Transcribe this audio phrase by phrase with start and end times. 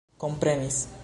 [0.17, 0.91] komprenis